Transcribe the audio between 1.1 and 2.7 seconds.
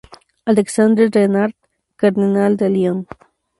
Renard, Cardenal de